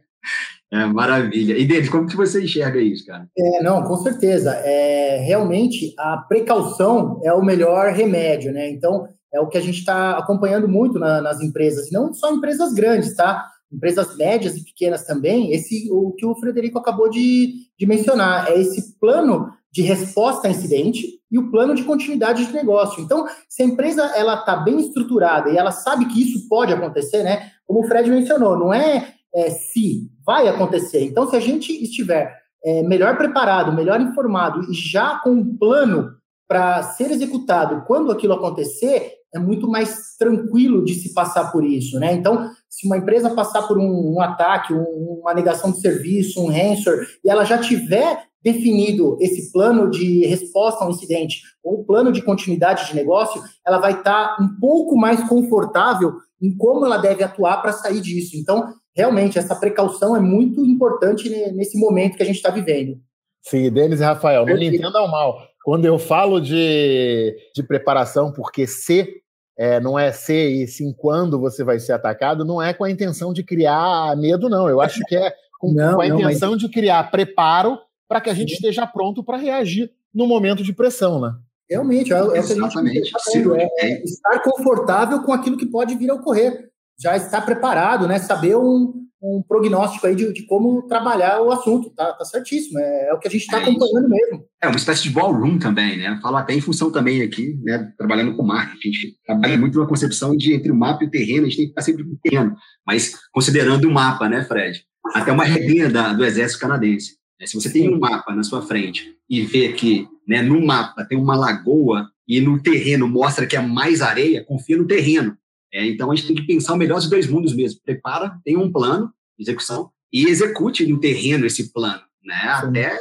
[0.71, 1.57] É, maravilha.
[1.57, 3.27] E Denis, como que você enxerga isso, cara?
[3.37, 4.53] É, não, com certeza.
[4.53, 8.69] É, realmente, a precaução é o melhor remédio, né?
[8.71, 12.73] Então, é o que a gente está acompanhando muito na, nas empresas, não só empresas
[12.75, 13.47] grandes, tá?
[13.73, 15.53] Empresas médias e pequenas também.
[15.53, 20.51] Esse, o que o Frederico acabou de, de mencionar, é esse plano de resposta a
[20.51, 23.03] incidente e o plano de continuidade de negócio.
[23.03, 27.23] Então, se a empresa ela está bem estruturada e ela sabe que isso pode acontecer,
[27.23, 27.51] né?
[27.67, 31.05] Como o Fred mencionou, não é é, se vai acontecer.
[31.05, 36.13] Então, se a gente estiver é, melhor preparado, melhor informado e já com um plano
[36.47, 41.99] para ser executado quando aquilo acontecer, é muito mais tranquilo de se passar por isso,
[41.99, 42.15] né?
[42.15, 46.49] Então, se uma empresa passar por um, um ataque, um, uma negação de serviço, um
[46.49, 52.23] ransomware, e ela já tiver definido esse plano de resposta ao incidente ou plano de
[52.23, 57.23] continuidade de negócio, ela vai estar tá um pouco mais confortável em como ela deve
[57.23, 58.37] atuar para sair disso.
[58.37, 62.99] Então, realmente, essa precaução é muito importante nesse momento que a gente está vivendo.
[63.41, 65.39] Sim, Denis e Rafael, não me entendam mal.
[65.65, 69.09] Quando eu falo de, de preparação, porque se
[69.57, 72.91] é, não é se e sim quando você vai ser atacado, não é com a
[72.91, 74.69] intenção de criar medo, não.
[74.69, 76.61] Eu acho que é com, não, com a intenção mas...
[76.61, 81.21] de criar preparo para que a gente esteja pronto para reagir no momento de pressão,
[81.21, 81.35] né?
[81.71, 86.15] Realmente, é, é a gente é, é estar confortável com aquilo que pode vir a
[86.15, 86.69] ocorrer.
[87.01, 88.19] Já estar preparado, né?
[88.19, 92.79] Saber um, um prognóstico aí de, de, como trabalhar o assunto, tá, tá certíssimo.
[92.79, 94.31] É, é o que a gente está é acompanhando isso.
[94.31, 94.45] mesmo.
[94.63, 96.19] É uma espécie de ballroom também, né?
[96.23, 97.93] Falo até em função também aqui, né?
[97.97, 98.89] Trabalhando com marketing.
[98.89, 101.57] A gente trabalha muito na concepção de entre o mapa e o terreno, a gente
[101.57, 102.57] tem que estar sempre no terreno,
[102.87, 104.85] mas considerando o mapa, né, Fred?
[105.15, 107.17] Até uma regrinha da, do exército canadense.
[107.41, 107.47] Né?
[107.47, 111.17] Se você tem um mapa na sua frente e vê que né, no mapa tem
[111.19, 115.37] uma lagoa e no terreno mostra que é mais areia, confia no terreno.
[115.73, 117.81] É, então a gente tem que pensar o melhor dos dois mundos mesmo.
[117.85, 122.35] Prepara, tem um plano, execução, e execute no terreno esse plano, né?
[122.35, 122.95] Até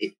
[0.00, 0.10] é,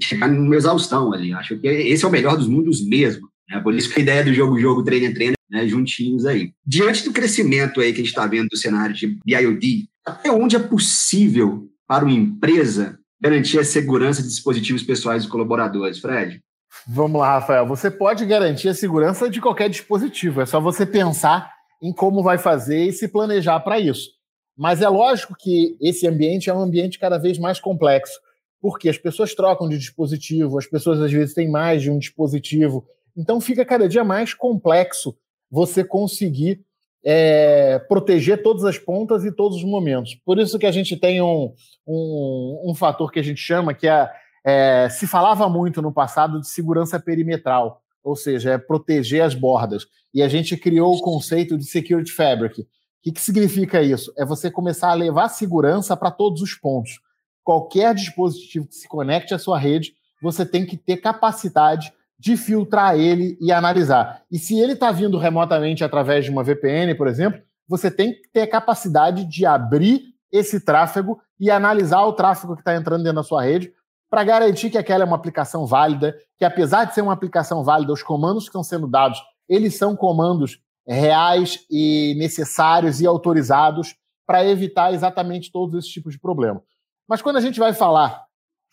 [0.00, 1.32] chegar numa exaustão ali.
[1.32, 3.28] Acho que esse é o melhor dos mundos mesmo.
[3.48, 3.60] Né?
[3.60, 5.66] Por isso que a ideia do jogo-jogo, treino-treino, né?
[5.66, 6.52] juntinhos aí.
[6.64, 10.56] Diante do crescimento aí que a gente está vendo do cenário de BIOD, até onde
[10.56, 16.40] é possível para uma empresa garantir a segurança de dispositivos pessoais dos colaboradores, Fred?
[16.86, 17.66] Vamos lá, Rafael.
[17.66, 20.40] Você pode garantir a segurança de qualquer dispositivo.
[20.40, 21.52] É só você pensar
[21.82, 24.10] em como vai fazer e se planejar para isso.
[24.56, 28.18] Mas é lógico que esse ambiente é um ambiente cada vez mais complexo,
[28.60, 32.86] porque as pessoas trocam de dispositivo, as pessoas às vezes têm mais de um dispositivo.
[33.16, 35.16] Então fica cada dia mais complexo
[35.50, 36.60] você conseguir
[37.04, 40.14] é, proteger todas as pontas e todos os momentos.
[40.24, 41.54] Por isso que a gente tem um,
[41.86, 44.10] um, um fator que a gente chama que é,
[44.44, 49.86] é, se falava muito no passado de segurança perimetral, ou seja, é proteger as bordas.
[50.12, 52.62] E a gente criou o conceito de Security Fabric.
[52.62, 52.66] O
[53.02, 54.12] que, que significa isso?
[54.16, 57.00] É você começar a levar segurança para todos os pontos.
[57.42, 62.98] Qualquer dispositivo que se conecte à sua rede, você tem que ter capacidade de filtrar
[62.98, 64.22] ele e analisar.
[64.30, 68.28] E se ele está vindo remotamente através de uma VPN, por exemplo, você tem que
[68.30, 73.22] ter capacidade de abrir esse tráfego e analisar o tráfego que está entrando dentro da
[73.22, 73.72] sua rede
[74.10, 77.92] para garantir que aquela é uma aplicação válida, que apesar de ser uma aplicação válida,
[77.92, 83.94] os comandos que estão sendo dados, eles são comandos reais e necessários e autorizados
[84.26, 86.60] para evitar exatamente todos esses tipos de problema.
[87.08, 88.24] Mas quando a gente vai falar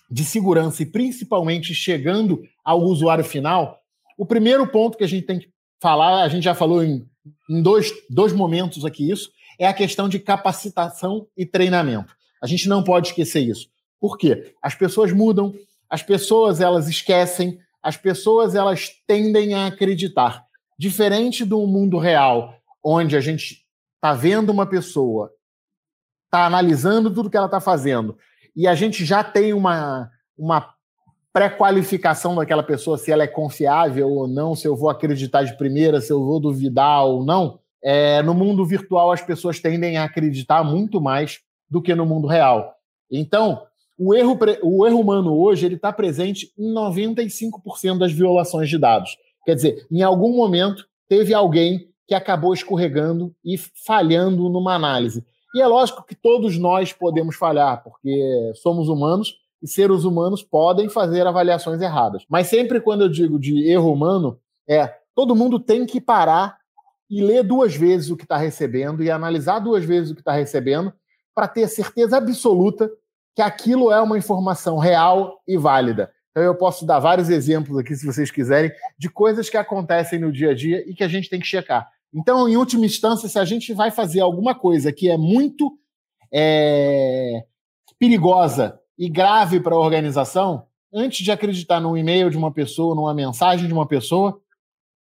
[0.10, 3.80] de segurança e principalmente chegando ao usuário final,
[4.17, 7.06] o primeiro ponto que a gente tem que falar, a gente já falou em,
[7.50, 12.15] em dois, dois momentos aqui isso, é a questão de capacitação e treinamento.
[12.41, 13.67] A gente não pode esquecer isso.
[14.00, 14.54] Por quê?
[14.62, 15.54] As pessoas mudam,
[15.90, 20.44] as pessoas elas esquecem, as pessoas elas tendem a acreditar.
[20.78, 25.32] Diferente do mundo real, onde a gente está vendo uma pessoa,
[26.26, 28.18] está analisando tudo que ela está fazendo,
[28.56, 30.74] e a gente já tem uma, uma
[31.32, 36.02] pré-qualificação daquela pessoa, se ela é confiável ou não, se eu vou acreditar de primeira,
[36.02, 37.60] se eu vou duvidar ou não.
[37.84, 42.28] É, no mundo virtual, as pessoas tendem a acreditar muito mais do que no mundo
[42.28, 42.74] real.
[43.12, 43.62] Então,
[43.98, 49.18] o erro, o erro humano hoje ele está presente em 95% das violações de dados.
[49.46, 55.26] Quer dizer, em algum momento teve alguém que acabou escorregando e falhando numa análise.
[55.56, 60.88] E é lógico que todos nós podemos falhar, porque somos humanos e seres humanos podem
[60.88, 62.24] fazer avaliações erradas.
[62.30, 66.58] Mas sempre quando eu digo de erro humano, é todo mundo tem que parar
[67.10, 70.34] e ler duas vezes o que está recebendo e analisar duas vezes o que está
[70.34, 70.94] recebendo
[71.34, 72.90] para ter certeza absoluta
[73.38, 76.12] que aquilo é uma informação real e válida.
[76.32, 80.32] Então eu posso dar vários exemplos aqui, se vocês quiserem, de coisas que acontecem no
[80.32, 81.88] dia a dia e que a gente tem que checar.
[82.12, 85.78] Então, em última instância, se a gente vai fazer alguma coisa que é muito
[86.34, 87.43] é,
[88.00, 93.13] perigosa e grave para a organização, antes de acreditar num e-mail de uma pessoa, numa
[93.13, 94.41] mensagem de uma pessoa,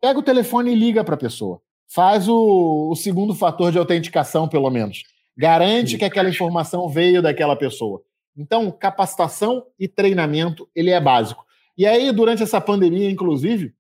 [0.00, 1.60] pega o telefone e liga para a pessoa.
[1.94, 5.04] Faz o, o segundo fator de autenticação, pelo menos.
[5.38, 8.02] Garante que aquela informação veio daquela pessoa.
[8.37, 11.44] Então, capacitação e treinamento, ele é básico.
[11.77, 13.75] E aí, durante essa pandemia, inclusive,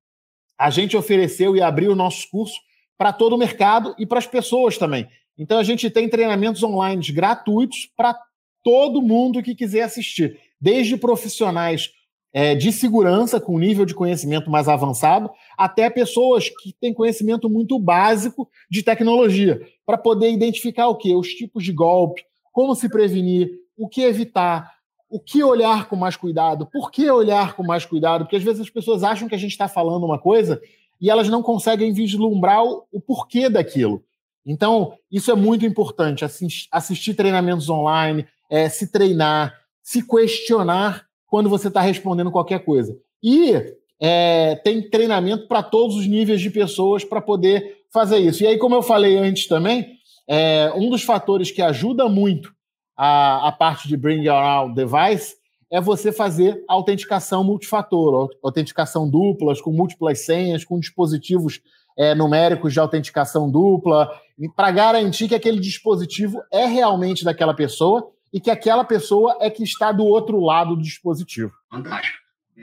[0.58, 2.58] a gente ofereceu e abriu nossos cursos
[2.96, 5.08] para todo o mercado e para as pessoas também.
[5.38, 8.18] Então a gente tem treinamentos online gratuitos para
[8.62, 11.90] todo mundo que quiser assistir, desde profissionais
[12.32, 17.78] é, de segurança com nível de conhecimento mais avançado, até pessoas que têm conhecimento muito
[17.78, 21.14] básico de tecnologia, para poder identificar o que?
[21.14, 24.72] Os tipos de golpe, como se prevenir, o que evitar,
[25.08, 28.60] o que olhar com mais cuidado, por que olhar com mais cuidado, porque às vezes
[28.60, 30.60] as pessoas acham que a gente está falando uma coisa
[31.00, 34.02] e elas não conseguem vislumbrar o, porquê daquilo.
[34.44, 36.24] Então, isso é muito importante,
[36.70, 42.96] assistir treinamentos online, é, se treinar, se questionar quando você está respondendo qualquer coisa.
[43.22, 43.52] E
[44.00, 48.42] é, tem treinamento para todos os níveis de pessoas para poder fazer isso.
[48.42, 49.96] E aí, como eu falei antes também,
[50.28, 52.55] é, um dos fatores que ajuda muito
[52.96, 55.34] a, a parte de Bring Your Own Device
[55.70, 61.60] é você fazer autenticação multifator, autenticação duplas, com múltiplas senhas, com dispositivos
[61.98, 64.08] é, numéricos de autenticação dupla,
[64.54, 69.62] para garantir que aquele dispositivo é realmente daquela pessoa e que aquela pessoa é que
[69.62, 71.52] está do outro lado do dispositivo.
[71.70, 72.18] Fantástico.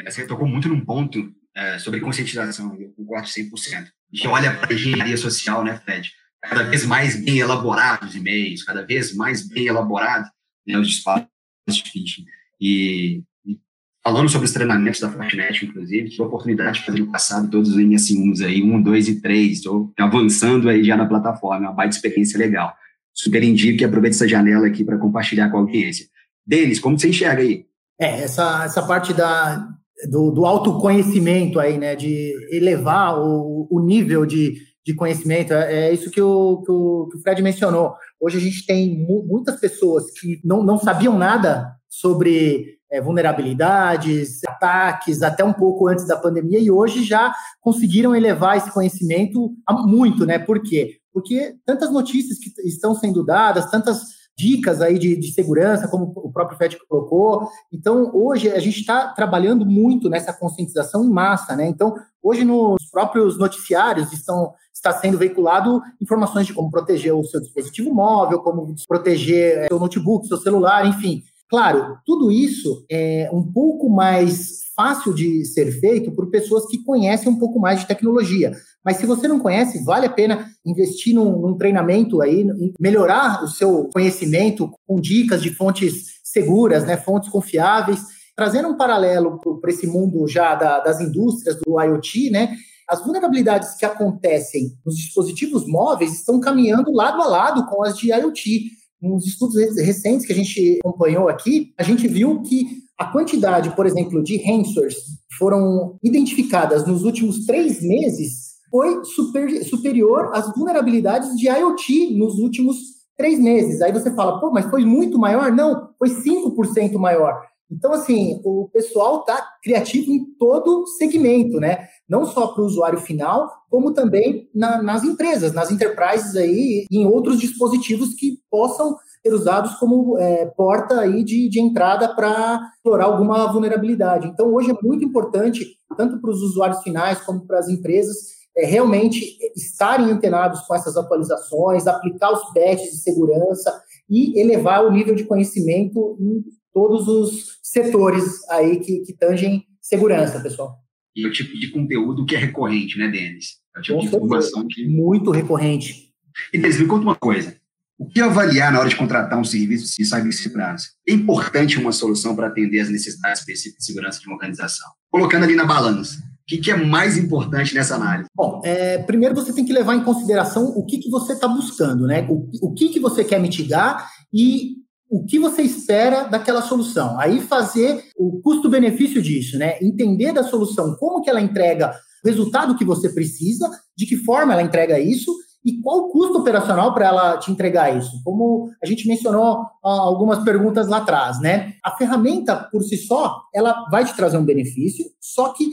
[0.06, 3.52] Você tocou muito num ponto é, sobre conscientização, eu concordo 100%.
[3.74, 6.12] A gente olha para a engenharia social, né, Fred?
[6.44, 10.30] Cada vez mais bem elaborados os e-mails, cada vez mais bem elaborados
[10.68, 11.28] né, os espaços
[11.68, 12.26] de phishing.
[12.60, 13.58] E, e,
[14.04, 17.70] falando sobre os treinamentos da Fortinet, inclusive, tive a oportunidade de fazer no passado todos
[17.70, 21.96] os MS1s aí, 1, 2 e 3, estou avançando aí já na plataforma, uma baita
[21.96, 22.74] experiência legal.
[23.14, 26.08] Super indico e aproveite essa janela aqui para compartilhar com a audiência.
[26.46, 27.66] Denis, como você enxerga aí?
[28.00, 29.66] É, essa, essa parte da,
[30.10, 35.94] do, do autoconhecimento aí, né, de elevar o, o nível de, de conhecimento, é, é
[35.94, 37.96] isso que o, que o, que o Fred mencionou.
[38.20, 44.42] Hoje a gente tem mu muitas pessoas que não, não sabiam nada sobre é, vulnerabilidades,
[44.48, 49.52] ataques, até um pouco antes da pandemia, e hoje já conseguiram elevar esse conhecimento
[49.86, 50.38] muito, né?
[50.38, 50.98] Por quê?
[51.14, 56.32] Porque tantas notícias que estão sendo dadas, tantas dicas aí de, de segurança, como o
[56.32, 57.48] próprio FED colocou.
[57.72, 61.68] Então, hoje a gente está trabalhando muito nessa conscientização em massa, né?
[61.68, 67.40] Então, hoje nos próprios noticiários estão está sendo veiculado informações de como proteger o seu
[67.40, 71.24] dispositivo móvel, como proteger é, seu notebook, seu celular, enfim.
[71.50, 77.32] Claro, tudo isso é um pouco mais fácil de ser feito por pessoas que conhecem
[77.32, 78.52] um pouco mais de tecnologia.
[78.84, 82.46] Mas se você não conhece, vale a pena investir num, num treinamento aí,
[82.80, 88.02] melhorar o seu conhecimento com dicas de fontes seguras, né, fontes confiáveis,
[88.36, 92.58] trazendo um paralelo para esse mundo já da, das indústrias do IoT, né?
[92.94, 98.12] As vulnerabilidades que acontecem nos dispositivos móveis estão caminhando lado a lado com as de
[98.12, 98.70] IoT.
[99.02, 103.88] Nos estudos recentes que a gente acompanhou aqui, a gente viu que a quantidade, por
[103.88, 104.98] exemplo, de ransomwares
[105.40, 112.78] foram identificadas nos últimos três meses foi super, superior às vulnerabilidades de IoT nos últimos
[113.18, 113.82] três meses.
[113.82, 115.52] Aí você fala, pô, mas foi muito maior?
[115.52, 117.42] Não, foi 5% maior.
[117.74, 121.88] Então, assim, o pessoal está criativo em todo segmento, né?
[122.08, 127.06] Não só para o usuário final, como também na, nas empresas, nas enterprises aí, em
[127.08, 133.06] outros dispositivos que possam ser usados como é, porta aí de, de entrada para explorar
[133.06, 134.28] alguma vulnerabilidade.
[134.28, 135.66] Então, hoje é muito importante,
[135.98, 140.96] tanto para os usuários finais como para as empresas, é, realmente estarem antenados com essas
[140.96, 143.74] atualizações, aplicar os patches de segurança
[144.08, 150.40] e elevar o nível de conhecimento em todos os setores aí que, que tangem segurança,
[150.40, 150.78] pessoal.
[151.16, 153.58] E o tipo de conteúdo que é recorrente, né, Denis?
[153.76, 154.88] É o tipo com de informação que...
[154.88, 156.12] Muito recorrente.
[156.52, 157.56] E, Denis, me conta uma coisa.
[157.98, 160.90] O que avaliar na hora de contratar um serviço de cibersegurança?
[161.08, 164.90] É importante uma solução para atender às necessidades específicas de segurança de uma organização.
[165.12, 168.28] Colocando ali na balança, o que, que é mais importante nessa análise?
[168.36, 172.08] Bom, é, primeiro você tem que levar em consideração o que, que você está buscando,
[172.08, 172.28] né?
[172.28, 174.83] O, o que, que você quer mitigar e
[175.14, 177.20] o que você espera daquela solução.
[177.20, 179.78] Aí fazer o custo-benefício disso, né?
[179.80, 181.94] Entender da solução, como que ela entrega
[182.26, 185.32] o resultado que você precisa, de que forma ela entrega isso
[185.64, 188.24] e qual o custo operacional para ela te entregar isso?
[188.24, 191.74] Como a gente mencionou algumas perguntas lá atrás, né?
[191.84, 195.70] A ferramenta por si só, ela vai te trazer um benefício, só que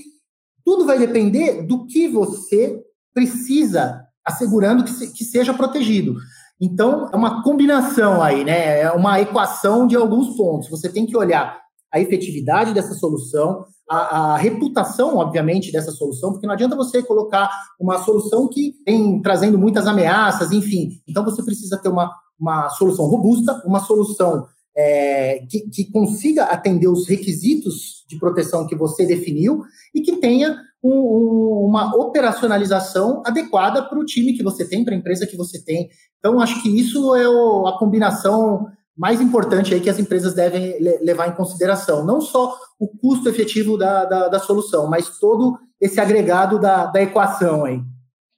[0.62, 2.78] tudo vai depender do que você
[3.14, 6.14] precisa, assegurando que, se, que seja protegido.
[6.60, 8.80] Então, é uma combinação aí, né?
[8.82, 10.68] É uma equação de alguns pontos.
[10.68, 11.58] Você tem que olhar
[11.92, 17.50] a efetividade dessa solução, a, a, reputação, obviamente, dessa solução, porque não adianta você colocar
[17.80, 20.90] uma solução que vem trazendo muitas ameaças, enfim.
[21.08, 24.46] Então, você precisa ter uma, uma solução robusta, uma solução
[24.76, 29.62] é, que, que, consiga atender os requisitos de proteção que você definiu
[29.94, 34.94] e que tenha um, um, uma operacionalização adequada para o time que você tem, para
[34.94, 35.88] a empresa que você tem.
[36.18, 38.66] Então, acho que isso é o, a combinação
[38.96, 42.04] mais importante aí que as empresas devem levar em consideração.
[42.04, 47.00] Não só o custo efetivo da, da, da solução, mas todo esse agregado da, da
[47.00, 47.80] equação aí.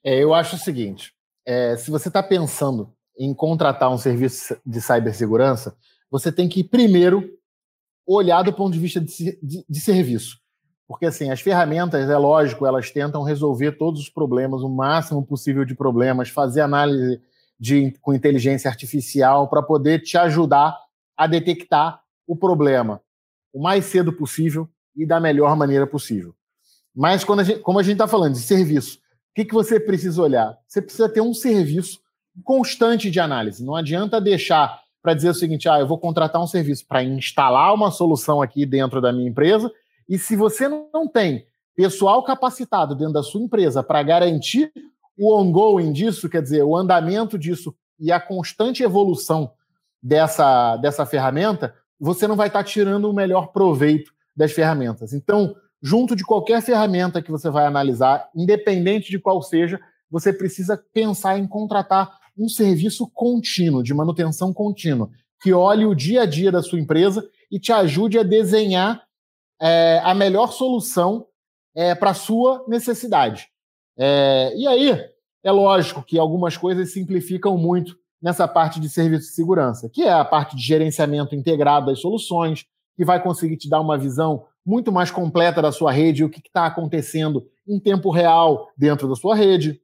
[0.04, 1.12] É, eu acho o seguinte:
[1.46, 5.76] é, se você está pensando em contratar um serviço de cibersegurança,
[6.10, 7.28] você tem que primeiro
[8.06, 10.41] olhar do ponto de vista de, de, de serviço.
[10.92, 15.64] Porque assim, as ferramentas, é lógico, elas tentam resolver todos os problemas, o máximo possível
[15.64, 17.18] de problemas, fazer análise
[17.58, 20.78] de, com inteligência artificial para poder te ajudar
[21.16, 23.00] a detectar o problema.
[23.54, 26.34] o mais cedo possível e da melhor maneira possível.
[26.94, 29.80] Mas, quando a gente, como a gente está falando de serviço, o que, que você
[29.80, 30.58] precisa olhar?
[30.68, 32.00] Você precisa ter um serviço
[32.44, 33.64] constante de análise.
[33.64, 37.72] Não adianta deixar para dizer o seguinte: ah, eu vou contratar um serviço para instalar
[37.72, 39.72] uma solução aqui dentro da minha empresa,
[40.08, 44.72] e se você não tem pessoal capacitado dentro da sua empresa para garantir
[45.18, 49.52] o ongoing disso, quer dizer, o andamento disso e a constante evolução
[50.02, 55.12] dessa, dessa ferramenta, você não vai estar tá tirando o melhor proveito das ferramentas.
[55.12, 59.80] Então, junto de qualquer ferramenta que você vai analisar, independente de qual seja,
[60.10, 66.22] você precisa pensar em contratar um serviço contínuo, de manutenção contínua, que olhe o dia
[66.22, 69.02] a dia da sua empresa e te ajude a desenhar
[69.62, 71.24] é, a melhor solução
[71.74, 73.46] é, para a sua necessidade.
[73.96, 74.90] É, e aí,
[75.44, 80.12] é lógico que algumas coisas simplificam muito nessa parte de serviço de segurança, que é
[80.12, 82.64] a parte de gerenciamento integrado das soluções,
[82.96, 86.40] que vai conseguir te dar uma visão muito mais completa da sua rede, o que
[86.40, 89.80] está acontecendo em tempo real dentro da sua rede,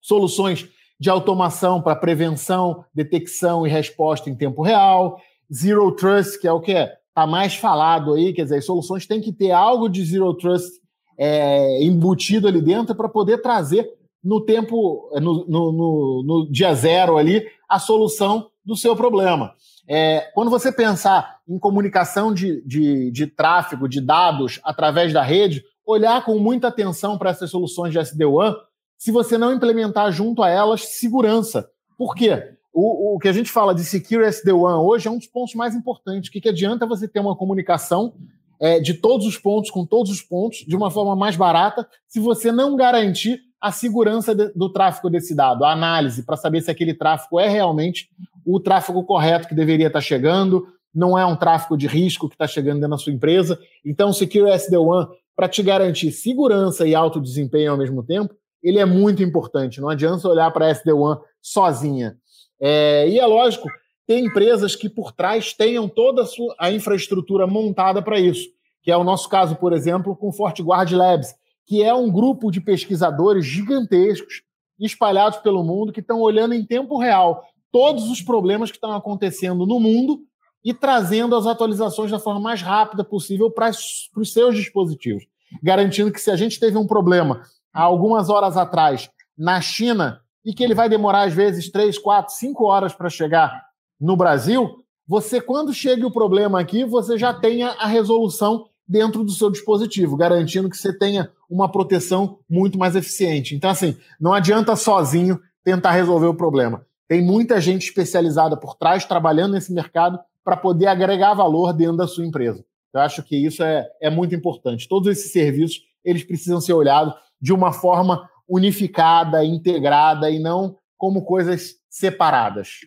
[0.00, 0.68] soluções
[1.00, 5.20] de automação para prevenção, detecção e resposta em tempo real,
[5.52, 6.72] zero trust, que é o que
[7.14, 10.80] está mais falado aí, quer dizer, as soluções têm que ter algo de zero trust
[11.16, 13.88] é, embutido ali dentro para poder trazer
[14.22, 19.52] no tempo, no, no, no, no dia zero ali, a solução do seu problema.
[19.86, 25.62] É, quando você pensar em comunicação de, de, de tráfego, de dados através da rede,
[25.86, 28.56] olhar com muita atenção para essas soluções de SD-WAN,
[28.98, 31.68] se você não implementar junto a elas segurança.
[31.96, 32.54] Por quê?
[32.74, 35.76] O, o que a gente fala de Secure SD-WAN hoje é um dos pontos mais
[35.76, 36.28] importantes.
[36.28, 38.14] O que, que adianta você ter uma comunicação
[38.60, 42.18] é, de todos os pontos, com todos os pontos, de uma forma mais barata, se
[42.18, 46.70] você não garantir a segurança de, do tráfego desse dado, a análise, para saber se
[46.70, 48.08] aquele tráfego é realmente
[48.44, 52.46] o tráfego correto que deveria estar chegando, não é um tráfego de risco que está
[52.46, 53.58] chegando dentro da sua empresa.
[53.84, 58.84] Então, Secure SD-WAN, para te garantir segurança e alto desempenho ao mesmo tempo, ele é
[58.84, 59.80] muito importante.
[59.80, 62.16] Não adianta olhar para a SD-WAN sozinha.
[62.60, 63.68] É, e é lógico,
[64.06, 68.48] tem empresas que por trás tenham toda a, sua, a infraestrutura montada para isso,
[68.82, 71.34] que é o nosso caso, por exemplo, com o FortGuard Labs,
[71.66, 74.42] que é um grupo de pesquisadores gigantescos
[74.78, 79.66] espalhados pelo mundo que estão olhando em tempo real todos os problemas que estão acontecendo
[79.66, 80.20] no mundo
[80.64, 85.24] e trazendo as atualizações da forma mais rápida possível para os seus dispositivos,
[85.62, 87.42] garantindo que se a gente teve um problema
[87.72, 92.34] há algumas horas atrás na China e que ele vai demorar às vezes três, quatro,
[92.34, 93.64] cinco horas para chegar
[94.00, 99.32] no Brasil, você quando chega o problema aqui, você já tenha a resolução dentro do
[99.32, 103.54] seu dispositivo, garantindo que você tenha uma proteção muito mais eficiente.
[103.54, 106.84] Então, assim, não adianta sozinho tentar resolver o problema.
[107.08, 112.06] Tem muita gente especializada por trás trabalhando nesse mercado para poder agregar valor dentro da
[112.06, 112.64] sua empresa.
[112.92, 114.88] Eu acho que isso é, é muito importante.
[114.88, 121.24] Todos esses serviços eles precisam ser olhados de uma forma unificada, integrada e não como
[121.24, 122.80] coisas separadas.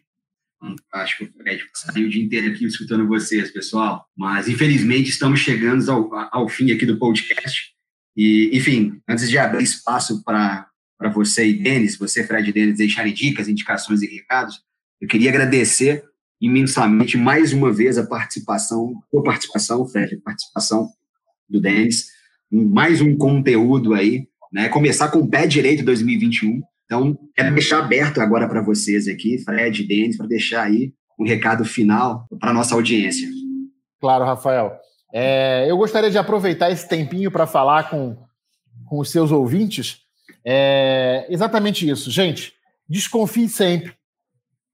[0.93, 4.07] Acho que o Fred passei o dia inteiro aqui escutando vocês, pessoal.
[4.15, 7.73] Mas, infelizmente, estamos chegando ao, ao fim aqui do podcast.
[8.15, 10.67] E, enfim, antes de abrir espaço para
[11.13, 14.59] você e Denis, você, Fred e Denis, deixarem dicas, indicações e recados,
[14.99, 16.03] eu queria agradecer
[16.41, 20.89] imensamente mais uma vez a participação, a participação, Fred, a participação
[21.47, 22.07] do Denis,
[22.51, 24.69] mais um conteúdo aí, né?
[24.69, 26.61] Começar com o pé direito 2021.
[26.85, 31.25] Então, quero deixar aberto agora para vocês aqui, Fred e Denis, para deixar aí um
[31.25, 33.27] recado final para a nossa audiência.
[33.99, 34.77] Claro, Rafael.
[35.13, 38.17] É, eu gostaria de aproveitar esse tempinho para falar com,
[38.85, 40.07] com os seus ouvintes
[40.49, 42.09] é exatamente isso.
[42.09, 42.53] Gente,
[42.87, 43.93] desconfie sempre,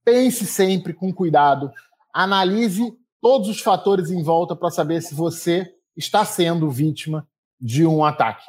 [0.05, 1.71] pense sempre com cuidado,
[2.13, 5.67] analise todos os fatores em volta para saber se você
[5.97, 7.27] está sendo vítima
[7.59, 8.45] de um ataque.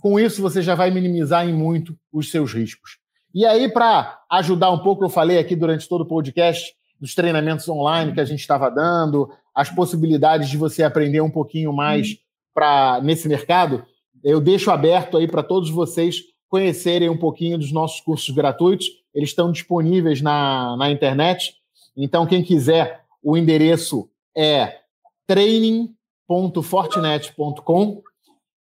[0.00, 2.98] Com isso, você já vai minimizar em muito os seus riscos.
[3.34, 7.68] E aí, para ajudar um pouco, eu falei aqui durante todo o podcast dos treinamentos
[7.68, 12.18] online que a gente estava dando, as possibilidades de você aprender um pouquinho mais
[12.54, 13.84] para nesse mercado.
[14.22, 18.86] Eu deixo aberto aí para todos vocês conhecerem um pouquinho dos nossos cursos gratuitos.
[19.14, 21.54] Eles estão disponíveis na, na internet.
[21.96, 24.78] Então, quem quiser, o endereço é
[25.26, 28.02] training.fortinet.com.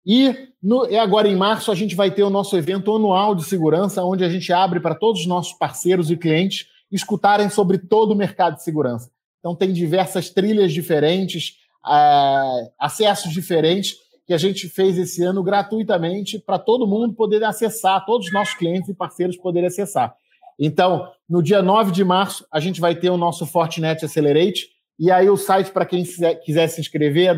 [0.06, 3.44] E, no, e agora em março a gente vai ter o nosso evento anual de
[3.44, 8.12] segurança, onde a gente abre para todos os nossos parceiros e clientes escutarem sobre todo
[8.12, 9.10] o mercado de segurança.
[9.40, 13.96] Então tem diversas trilhas diferentes, é, acessos diferentes
[14.26, 18.56] que a gente fez esse ano gratuitamente para todo mundo poder acessar, todos os nossos
[18.56, 20.16] clientes e parceiros poderem acessar.
[20.58, 25.12] Então, no dia 9 de março, a gente vai ter o nosso Fortinet Accelerate, E
[25.12, 26.06] aí o site para quem
[26.46, 27.36] quiser se inscrever é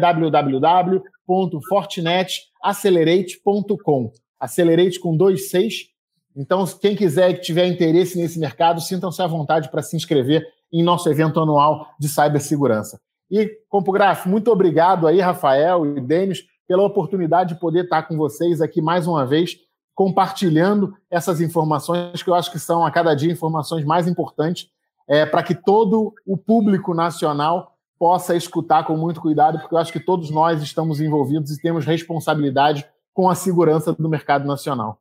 [2.68, 4.12] www.fortinetaccelerate.com.
[4.40, 5.90] Accelerate com dois seis.
[6.36, 10.84] Então, quem quiser que tiver interesse nesse mercado, sintam-se à vontade para se inscrever em
[10.84, 13.00] nosso evento anual de cibersegurança.
[13.32, 18.62] E, CompuGraf, muito obrigado aí, Rafael e Denis, pela oportunidade de poder estar com vocês
[18.62, 19.58] aqui mais uma vez,
[19.96, 24.70] compartilhando essas informações que eu acho que são, a cada dia, informações mais importantes
[25.08, 29.92] é, para que todo o público nacional possa escutar com muito cuidado, porque eu acho
[29.92, 35.00] que todos nós estamos envolvidos e temos responsabilidade com a segurança do mercado nacional.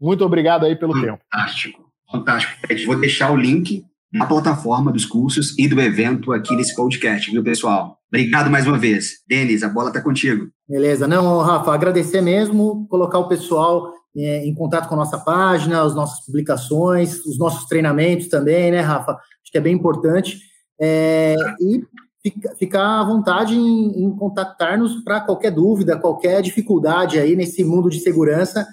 [0.00, 1.90] Muito obrigado aí pelo fantástico, tempo.
[2.10, 2.86] Fantástico, fantástico.
[2.86, 7.42] Vou deixar o link na plataforma dos cursos e do evento aqui nesse podcast, viu,
[7.42, 7.98] pessoal?
[8.08, 9.22] Obrigado mais uma vez.
[9.26, 10.48] Denis, a bola está contigo.
[10.68, 11.08] Beleza.
[11.08, 15.94] Não, Rafa, agradecer mesmo, colocar o pessoal é, em contato com a nossa página, as
[15.94, 19.12] nossas publicações, os nossos treinamentos também, né, Rafa?
[19.12, 20.38] Acho que é bem importante.
[20.78, 21.82] É, e
[22.22, 27.90] fica, ficar à vontade em, em contactar-nos para qualquer dúvida, qualquer dificuldade aí nesse mundo
[27.90, 28.66] de segurança.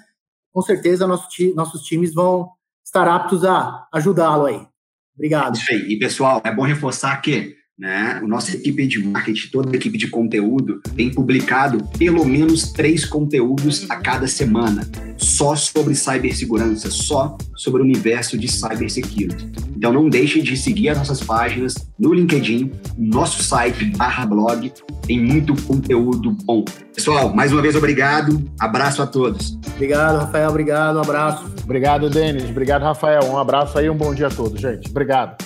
[0.52, 2.50] Com certeza, nosso, nossos times vão
[2.84, 4.66] estar aptos a ajudá-lo aí.
[5.14, 5.56] Obrigado.
[5.56, 5.92] Isso aí.
[5.92, 8.20] E, pessoal, é bom reforçar que né?
[8.22, 13.06] A nossa equipe de marketing, toda a equipe de conteúdo, tem publicado pelo menos três
[13.06, 19.50] conteúdos a cada semana, só sobre cibersegurança, só sobre o universo de cybersecurity.
[19.74, 24.70] Então não deixem de seguir as nossas páginas no LinkedIn, nosso site barra blog,
[25.06, 26.62] tem muito conteúdo bom.
[26.94, 29.58] Pessoal, mais uma vez obrigado, abraço a todos.
[29.74, 31.50] Obrigado, Rafael, obrigado, um abraço.
[31.64, 34.90] Obrigado, Denis, obrigado, Rafael, um abraço aí, um bom dia a todos, gente.
[34.90, 35.42] Obrigado.